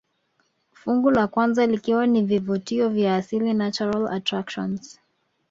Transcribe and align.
Fungu 0.73 1.11
la 1.11 1.27
kwanza 1.27 1.65
likiwa 1.65 2.07
ni 2.07 2.21
vivutio 2.21 2.89
vya 2.89 3.15
asili 3.15 3.53
natural 3.53 4.07
attractions 4.07 4.99